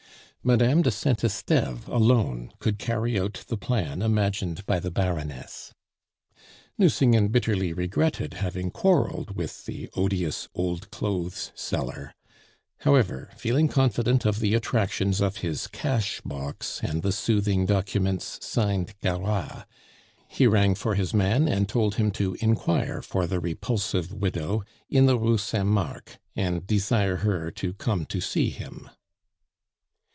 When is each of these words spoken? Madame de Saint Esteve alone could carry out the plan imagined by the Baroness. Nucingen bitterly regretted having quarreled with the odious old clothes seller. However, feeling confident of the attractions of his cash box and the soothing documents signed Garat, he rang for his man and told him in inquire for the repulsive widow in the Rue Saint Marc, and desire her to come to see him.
Madame 0.43 0.81
de 0.81 0.89
Saint 0.89 1.23
Esteve 1.23 1.87
alone 1.87 2.51
could 2.57 2.79
carry 2.79 3.19
out 3.19 3.45
the 3.47 3.55
plan 3.55 4.01
imagined 4.01 4.65
by 4.65 4.79
the 4.79 4.89
Baroness. 4.89 5.71
Nucingen 6.79 7.27
bitterly 7.27 7.73
regretted 7.73 8.33
having 8.33 8.71
quarreled 8.71 9.35
with 9.35 9.65
the 9.67 9.87
odious 9.95 10.49
old 10.55 10.89
clothes 10.89 11.51
seller. 11.53 12.15
However, 12.79 13.29
feeling 13.37 13.67
confident 13.67 14.25
of 14.25 14.39
the 14.39 14.55
attractions 14.55 15.21
of 15.21 15.37
his 15.37 15.67
cash 15.67 16.21
box 16.21 16.79
and 16.81 17.03
the 17.03 17.11
soothing 17.11 17.67
documents 17.67 18.39
signed 18.43 18.95
Garat, 18.99 19.67
he 20.27 20.47
rang 20.47 20.73
for 20.73 20.95
his 20.95 21.13
man 21.13 21.47
and 21.47 21.69
told 21.69 21.93
him 21.97 22.11
in 22.19 22.35
inquire 22.41 23.03
for 23.03 23.27
the 23.27 23.39
repulsive 23.39 24.11
widow 24.11 24.63
in 24.89 25.05
the 25.05 25.19
Rue 25.19 25.37
Saint 25.37 25.67
Marc, 25.67 26.17
and 26.35 26.65
desire 26.65 27.17
her 27.17 27.51
to 27.51 27.75
come 27.75 28.07
to 28.07 28.19
see 28.19 28.49
him. 28.49 28.89